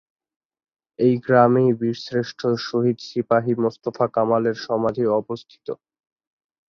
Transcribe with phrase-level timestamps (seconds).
[0.99, 5.67] এ গ্রামেই বীরশ্রেষ্ঠ শহীদ সিপাহী মোস্তফা কামালের সমাধি অবস্থিত।